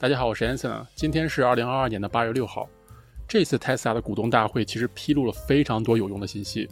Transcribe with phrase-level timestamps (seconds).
[0.00, 2.68] 大家好，我是 Anson，今天是二零二二年的八月六号。
[3.26, 6.68] 这次 Tesla 的股东大会其实披露了非常多有用的信息，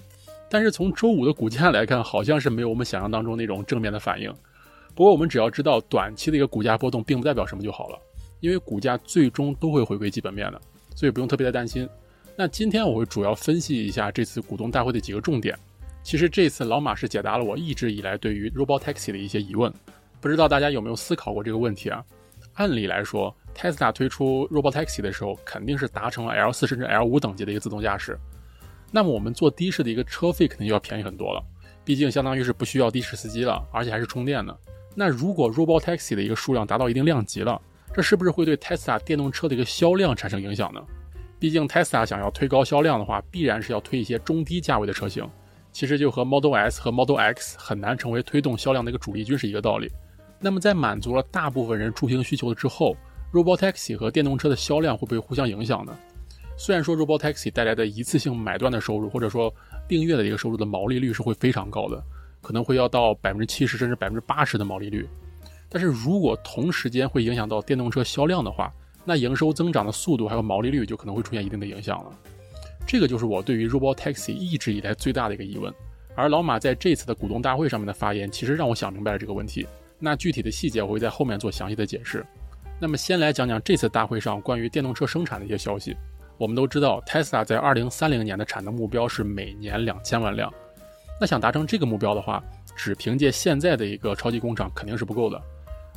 [0.48, 4.32] 但是从周五的股价来看，好像是没有我们想象当中那种正面的反应。
[4.94, 7.98] 不过我们只要知道短期的一个股价波动并不代表什么就好了，
[8.38, 10.60] 因为股价最终都会回归基本面的，
[10.94, 11.88] 所以不用特别的担心。
[12.36, 15.58] 那今天我会主要分析一下这次股东大会的几个重点。
[16.04, 19.74] 其实这次老马是解答了我一直以来对于 Robotaxi 的一些疑问，
[20.20, 22.04] 不知道大家有没有思考过这个问题啊？
[22.56, 28.18] 按理来说，Tesla 推出 Robotaxi 的时候，肯定是达成了 L 四甚至 L 五等级的一个自动驾驶。
[28.90, 31.42] 那么我们坐的士的一个车费肯定就要便宜很多了，
[31.84, 34.56] 毕竟相当于是不需要的士司机了，而且还是充电的。
[34.94, 37.60] 那如果 Robotaxi 的一个数量达到一定量级了，
[37.92, 40.80] 这是不是会对 Tesla 电动车的一个销量产生影响呢？
[41.38, 45.28] 毕竟 Tesla 想要推高销量的话，必然是要推一些中低价位的车型。
[45.70, 49.92] 其实就和 Model S 和 Model X 很难成为推动销量的一个主力军是一个道理。
[50.38, 52.96] 那么，在满足了大部分人出行需求之后
[53.32, 55.96] ，Robotaxi 和电动车的销量会不会互相影响呢？
[56.58, 59.52] 虽然说 Robotaxi 带来的一次性买断的收入，或者说
[59.88, 62.02] 订阅的一个收入的毛利率是会非常高的，
[62.40, 65.08] 可能会要到百分之七十甚至百分之八十的毛利率。
[65.68, 68.72] 但是如果同时间会影响到电动车销量的话，
[69.04, 72.10] 那营收增长的速度还有毛利率就可能会出现一定的影响了。
[72.86, 75.72] 这个就是我对于 Robotaxi 一直以来最大的一个疑问。
[76.14, 79.66] 而老马在这次的股东大会上面的发言，其实让我想明白了这个问题。
[79.98, 82.24] 那具体的细节我会在后面做详细的解释。
[82.78, 85.96] 那么先来讲讲这次大会上关于电动车生产的一些消息。
[86.38, 90.52] 我们都知道，Tesla 在二零三零年的产能目标是每年两千万辆。
[91.18, 92.44] 那想达成这个目标的话，
[92.76, 95.40] 只凭借现在的一个超级工厂肯定是不够的。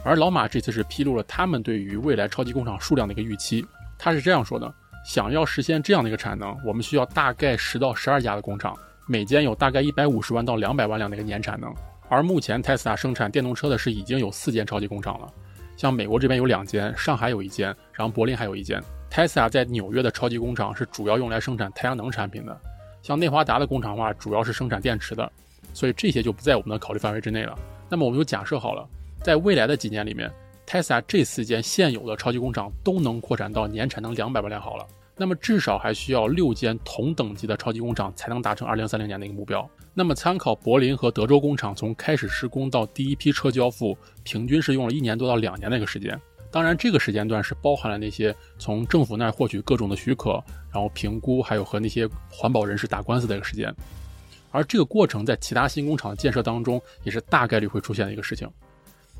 [0.01, 3.65] 而老马这次是披露了他们对于未来超级工厂数量的一个预期。
[3.97, 4.73] 他是这样说的：
[5.05, 8.73] 想要实现这样的一个产能，我们需要大概十到十二家的工厂，
[9.09, 11.69] 每间有大概一百五十万到两百万辆的一个年产能。
[12.09, 15.31] 而目前，Tesla 生产电动车的是已经有四间超级工厂了，
[15.77, 18.81] 像美国这边有两间，上海有一间，然后柏林还有一间。
[19.11, 22.59] Tesla 在纽约的超级工厂是主要用来生产太阳能产品的，
[23.03, 25.31] 像内华达的工厂的话，主要是生产电池的，
[25.73, 27.57] 所以这些就不在我们的考虑范围之内了。
[27.87, 28.87] 那么我们就假设好了，
[29.23, 30.31] 在未来的几年里面
[30.65, 34.85] ，Tesla 这四间现有的超级工厂都能扩展到年产能两百万辆好了。
[35.19, 39.69] 那么至少还需要六间同等级的超级工厂才能达成二零三零年的一个目标。
[39.93, 46.17] 那么参考柏林和德州工厂从开始施工到第一批车交付，平均是用了一年多到两年的一个时间。
[46.49, 50.41] 当然，这个时间段是包含了那些从政府那儿获取各种的许可，
[50.71, 53.75] 然后评估，还有和那些环保人士打官司的一个时间。
[54.51, 58.49] 而这个过程在其他新工厂的建设当中也是大概率会出现的一个事情。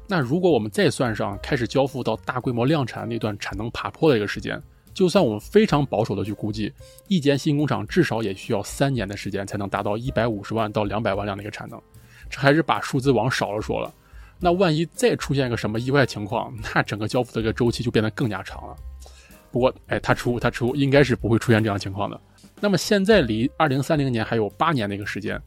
[0.08, 4.60] 那如果我们再算上开始交付到大规模量产那段产能爬坡的一个时间，
[4.94, 6.74] 就算我们非常保守的去估计，
[7.08, 11.82] 一间新工厂至少也需要三年的时间才能达到一百五十万到两百万辆的一个产能，
[12.30, 13.94] 这还是把数字往少了说了。
[14.40, 18.76] 那万一再出现一个什么意外情况，那整个交付的一个周期就变得更加长了。
[19.52, 22.20] 不过，哎，他出他出，应该是不会出现这样情况的。
[22.62, 25.42] 那么现在离二零三零年还有八年的一个时间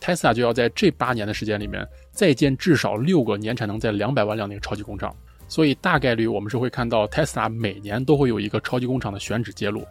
[0.00, 5.14] ，Tesla 就要在这八年的时间里面再建至少六个年产能在两百万辆的一个超级工厂。
[5.48, 9.84] 所以大概率我们是会看到 Tesla 每年都会有一个超级工厂的选址揭露。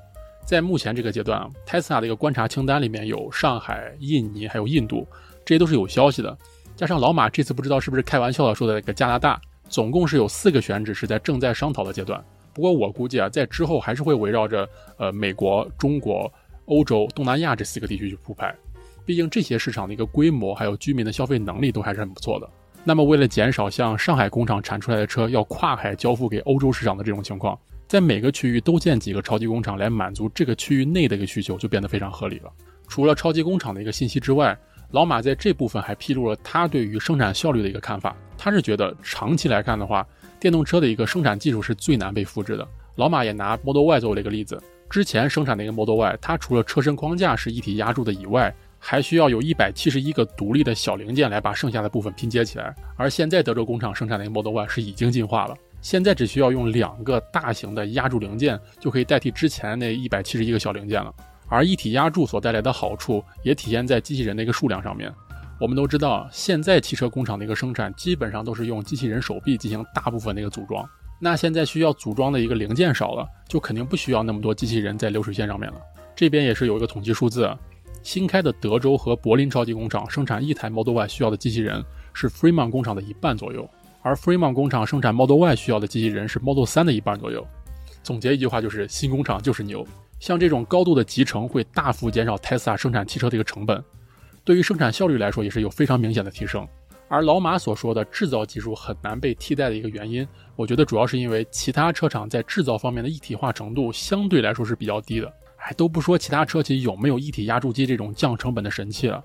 [0.45, 5.05] 在目前这个阶段啊，Tesla 的一个观察清单里面有上海、印尼还有印度，
[5.43, 6.37] 这些都是有消息的。
[6.75, 12.23] 加上老马这次不知道是不是开玩笑的说的那个加拿大，总共是有四个选址是在正在商讨的阶段。
[12.53, 16.31] 不过我估计啊，在之后还是会围绕着呃美国、中国、
[16.65, 18.55] 欧洲、东南亚这四个地区去铺排。
[19.05, 22.49] 毕竟这些市场的一个规模还有居民的消费能力都还是很不错的。
[22.87, 32.49] 那么，为了减少像上海工厂产出来的车要跨海交付给欧洲市场的这种情况，在每个区域都建几个超级工厂来满足这个区域内的一个需求，就变得非常合理了。
[32.87, 34.57] 除了超级工厂的一个信息之外，
[34.91, 38.15] 老马在这部分还披露了他对于生产效率的一个看法。
[38.37, 40.07] 他是觉得长期来看的话，
[40.39, 42.65] 电动车的一个生产技术是最难被复制的。
[42.95, 61.13] 老马也拿 Model Y 作为了一个例子，之前生产的一个 Model Y，它除了车身框架是一体压铸的以外，还需要有一百七十一个独立的小零件来把剩下的部分拼接起来，而现在德州工厂生产的 Model Y 是已经进化了，现在只需要用两个大型的压铸零件就可以代替之前那一百七十一个小零件了。
[61.49, 65.11] 而一体压铸所带来的好处也体现在机器人的一个数量上面。
[65.59, 70.87] 我们都知道，现在汽车工厂的一个生产基本上都是用机器人手臂进行大部分的一个组装，
[71.19, 75.77] 那现在需要组装的一个零件少了，就肯定不需要那么多机器人在流水线上面了。
[76.15, 77.49] 这边也是有一个统计数字。
[78.07, 81.83] 新开的德州和柏林超级工厂生产一台 Model Y 需要的机器人
[82.13, 83.69] 是 Fremont 工厂的一半左右，
[84.01, 87.45] 而 Fremont 工厂生产 Model Y 需要的机器人是 Model 3的一半左右。
[88.03, 89.85] 总结一句话就是，新工厂就是牛。
[90.21, 93.83] 像这种高度的集成会大幅减少 Tesla 生产汽车的一个成本，
[94.45, 96.65] 对于生产效率来说也是有非常明显的提升。
[97.09, 100.25] 而老马所说的制造技术很难被替代的一个原因，
[100.55, 105.29] 我觉得主要是因为其他车厂在制造方面的一体化程度相对来说是比较低的。
[105.67, 109.21] 哎，都不说其他车企有没有一体压铸机这种降成本的神器了，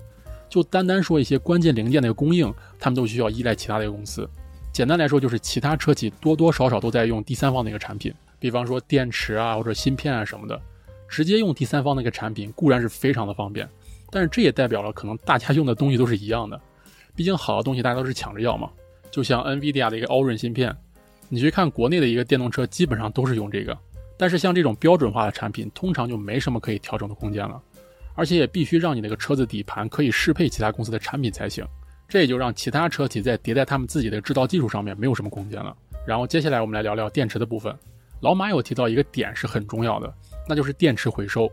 [0.48, 4.28] 就单单说一些关键零件的一个供应，他们都需要依赖其他的一个公司。
[4.72, 10.60] 简单来说，就是其他车企多多少少都在用第三方的一个产品，比方说电池啊或者芯片啊什么的，
[11.06, 13.68] 直接用第三方的一个产品固然是非常的方便，
[14.10, 16.60] 但是这也代表了可能大家用的东西都是一样的。
[17.14, 18.68] 毕竟好的东西大家都是抢着要嘛，
[19.12, 20.76] 就像 NVIDIA 的一个 Orin 芯片，
[21.28, 23.78] 你去看国内的一个电动车，基本上都是用这个。
[24.22, 27.60] 但是像这种标准化的产品，通常就没什么可以调整的空间了，
[28.14, 31.66] 而且也必须让你那个车子底盘可以适配其他公司的产品才行。
[32.08, 35.76] 这也就让其他车企在迭代他们自己的制造技术上面没有什么空间了。
[36.06, 37.76] 然后接下来我们来聊聊电池的部分。
[38.20, 40.14] 老马有提到一个点是很重要的，
[40.48, 41.50] 那就是电池回收。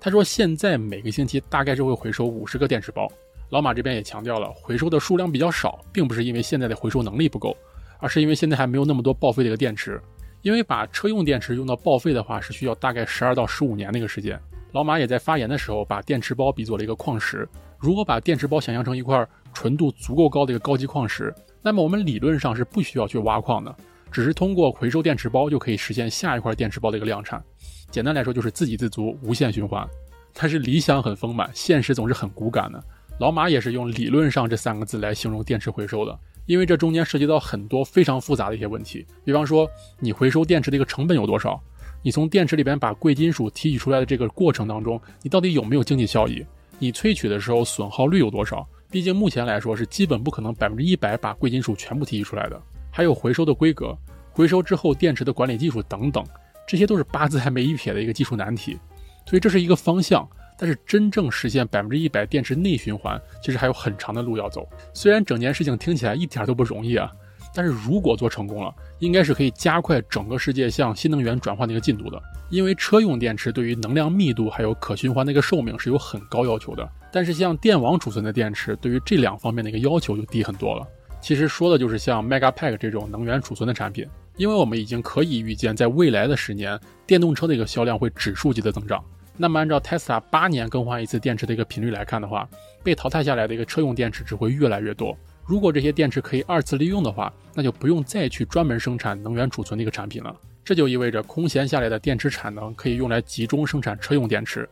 [0.00, 3.06] 他说现在每个星期大概是会回收五十个电池包。
[3.50, 7.56] 老马这边也强调了，回收的数量比较少，并不是因为现在的回收能力不够，
[8.00, 10.02] 而是因为现在还没有那么多报废的一个电池。
[10.42, 14.40] 因为把车用电池用到报废的话，是需要大概十二到十五年的一个时间。
[14.72, 17.48] 老马也在发言的时候把电池包比作了一个矿石。
[17.78, 23.74] 如果把电池包想象成一块纯度足够高的一个高级矿石，那么我们理论上是不需要去挖矿的，
[24.10, 27.42] 只是通过回收电池包就可以实现下一块电池包的一个量产。
[27.90, 29.86] 简单来说就是自给自足，无限循环。
[30.32, 32.82] 但是理想很丰满，现实总是很骨感的。
[33.18, 36.18] 老马也是用“理论上”这三个字来形容电池回收的，
[36.50, 39.06] 因为这中间涉及到很多非常复杂的一些问题。
[39.24, 39.70] 比方说，
[40.00, 41.62] 你回收电池的一个成本有多少？
[42.02, 46.44] 你从电池里边把贵金属提取出来的这个过程当中，你到底有没有经济效益？
[46.80, 48.68] 你萃取的时候损耗率有多少？
[48.90, 52.60] 毕竟目前来说是基本不可能百分之一百把贵金属全部提取出来的。
[52.90, 53.96] 还有回收的规格、
[54.32, 56.24] 回收之后电池的管理技术等等，
[56.66, 58.76] 这些都是八字还没一撇的一个技术难题。
[59.24, 60.28] 所以这是一个方向。
[60.60, 64.68] 但是真正实现百分之一百电池内循环，其实还有很长的路要走。
[64.92, 67.10] 虽然整件事情听起来一点都不容易啊，
[67.54, 72.22] 但是如果做成功了，应该是可以加快整个世界向新能源转换的一个进度的。
[72.50, 80.86] 因为车用电池对于能量密度还有可循环的一个寿命是有很高要求的，但是像电网储存的电池对于这两方面的一个要求就低很多了。
[81.22, 84.06] 其实说的就是像 Megapack 这种能源储存的产品，
[84.36, 89.02] 因为我们已经可以预见，在未来的十年，电动车的一个销量会指数级的增长。
[89.36, 92.48] 那么，按照 Tesla 八年更换一次电池的一个频率来看的话，
[92.82, 95.16] 被淘汰下来的一个车用电池只会越来越多。
[95.46, 100.34] 如果这些电池可以二次利用的话，那就不用再去专门生产能源储存的一个产品了。
[100.62, 104.68] 这就意味着空闲下来的电池产能可以用来集中生产车用电池。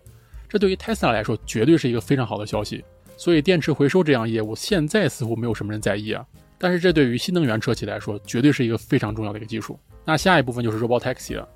[0.49, 2.85] 这对于 Tesla 来说绝对是一个非常好的消息。
[3.17, 6.25] 所以，电池回收这样业务现在似乎没有什么人在意啊。
[6.57, 9.79] 但是，这对于新能源车企来说绝对是一个非常重要的一个技术。
[10.05, 11.49] 那下一部分就是 Robotaxi 了。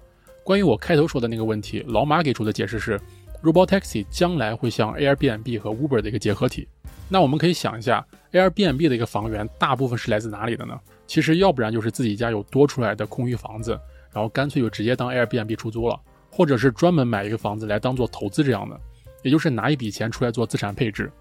[0.44, 3.00] 关于我开头说的那个问题，老马给出的解释是
[3.42, 6.66] ，Robotaxi 将来会像 Airbnb 和 Uber 的一个结合体。
[7.08, 10.78] 那我们可以想一下，Airbnb 的一个房源大部分是来自哪里的呢？
[11.06, 13.78] 其实要不然就是自己家有多出来的空余房子，
[14.12, 16.00] 然后干脆就直接当 Airbnb 出租了，
[16.30, 18.80] 或者是专门买一个房子来当做投资这样的，
[19.22, 21.12] 也就是拿一笔钱出来做资产配置。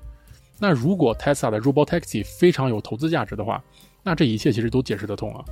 [0.57, 3.61] 那如果 Tesla 的 Robotaxi 非常有投资价值的话，
[4.01, 5.45] 那这一切其实都解释得通了。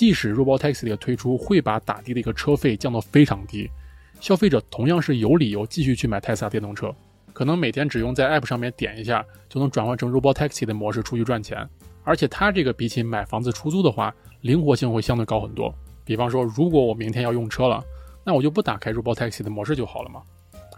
[0.00, 3.70] 即使 Robotaxi 的推出会把打的的一个车费降到非常低，
[4.18, 6.90] 消费者同样是有理由继续去买特斯拉电动车。
[7.34, 11.68] 可能每天只用在 App 上面点一下，就能转换成 Robotaxi 的模式出去赚钱。
[12.02, 14.10] 而且它这个比起买房子出租的话，
[14.40, 15.70] 灵活性会相对高很多。
[16.02, 17.84] 比方说，如果我明天要用车了，
[18.24, 20.22] 那我就不打开 Robotaxi 的模式就好了嘛。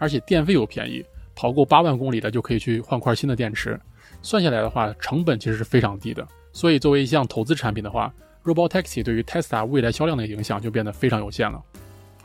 [0.01, 1.01] 而且电费又便宜，
[1.33, 3.79] 跑够八万公里的就可以去换块新的电池。
[4.21, 6.27] 算下来的话，成本其实是非常低的。
[6.51, 11.61] 所以作为一项投资产品的话，Robotaxi 对于 Tesla 未来销量的影响就变得非常有限了，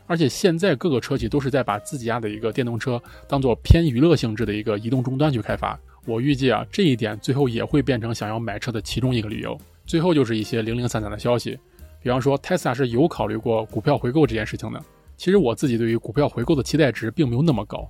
[0.07, 5.79] 而且现在各个车企都是在把自己家的一个电动车当做偏娱乐性质的一个移动终端去开发。
[6.05, 9.55] 我预计啊，这一点最后也会变成想要买车的其中一个理由。
[9.85, 11.57] 最后就是一些零零散散的消息，
[12.01, 14.81] 比方说 Tesla 是有考虑过股票回购这件事情的。
[15.17, 17.87] 其实我自己对于股票回购的期待值并没有那么高，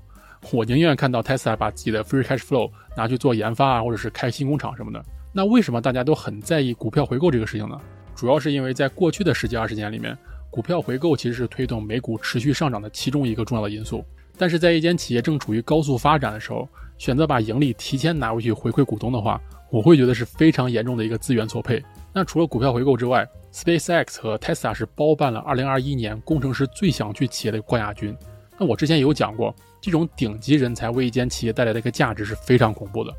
[0.52, 5.04] 我宁愿看到 Tesla 把自己的 free cash flow 拿去做研发啊，或者是开新工厂什么的。
[5.32, 7.80] 那为什么大家都很在意股票回购这个事情呢？
[8.20, 10.14] 主要是因为在过去的十几二十年里面，
[10.52, 14.04] 股票回购其实是推动美股持续上涨的其中一个重要的因素。
[14.38, 21.82] 但是在一间企业正处于高速发展的时候，选择把盈利提前拿回去回馈股东的话，我会觉得是非常严重的一个资源错配。
[22.12, 28.14] 那除了股票回购之外，SpaceX 和 Tesla 是包办了2021年工程师最想去企业的冠亚军。
[28.58, 33.14] 那我之前有讲过，这种顶级人才为一间企业带来的一个价值是非常恐怖的，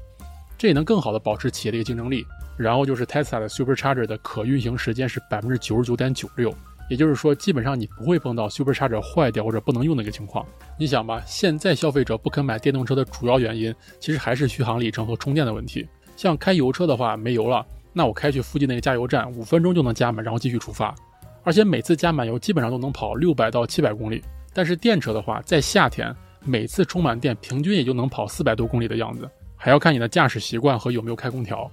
[0.58, 2.22] 这也能更好的保持企业的一个竞争力。
[2.62, 6.54] 然后就是 Tesla 的 Supercharger 的可运行时间是百分之九十九点九六，
[6.90, 10.44] 也就是说，基本上你不会碰到 Supercharger 坏掉或者不能用的一个情况。
[10.78, 15.88] 你想吧，现在消费者不肯买电动车的主要原因，其实还是续航里程和充电的问题。
[16.16, 17.64] 像开油车的话，没油了，
[17.94, 20.94] 那我开去附近那个加油站，五分钟就能加满，然后继续出发。
[21.42, 24.22] 而且每次加满油基本上都能跑六百到七百公里。
[24.52, 26.14] 但是电车的话，在夏天
[26.44, 29.26] 每次充满电，平均也就能跑四百多公里的样子，
[29.56, 31.70] 还要看你的驾驶习惯和有没有开空调。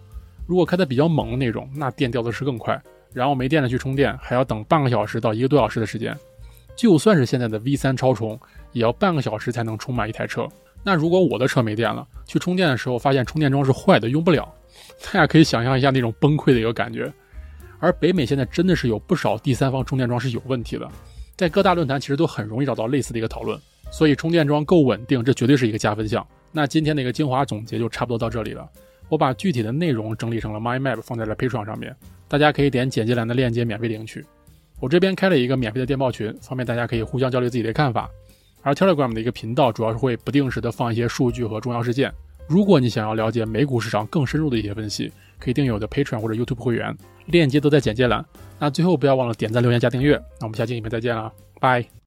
[0.48, 2.82] 如果开的比较猛的那种，那电掉的是更快。
[3.14, 6.16] 然后没电了去充电，还要等半个小时到一个多小时的时间。
[6.76, 8.40] 就算是现在的 V3 超充，
[8.72, 10.48] 也要半个小时才能充满一台车。
[10.84, 14.48] 那如果我的车没电了，去充电的时候发现充电桩是坏的，用不了，
[15.06, 17.12] 大家可以想象一下那种崩溃的一个感觉。
[17.80, 20.88] 而北美现在真的是有不少第三方充电桩是有问题的，
[21.36, 23.60] 在各大论坛其实都很容易找到类似的一个讨论。
[23.90, 26.26] 所以充电桩够稳定，这绝对是一个加分项。
[26.52, 28.70] 那今天的一个精华总结就差不多到这里了。
[29.10, 31.96] 我把具体的内容整理成了 My Map，放在了 Patreon 上面，
[32.28, 34.26] 大家可以点简介栏的链接免费领取。
[34.80, 38.10] 我这边开了一个免费的电报群，方便大家可以互相交流自己的看法。
[38.62, 42.14] 而 Telegram 的一个频道主要是会不定时的放一些数据和重要事件。
[42.48, 46.96] 如果你想要了解美股市场更深入的一些分析，可以订阅我的 Patreon 或者 YouTube 会员，
[47.28, 48.24] 链接都在简介栏。
[48.60, 50.16] 那最后不要忘了点赞、留言、加订阅。
[50.40, 51.88] 那我们下期影片再见了，拜。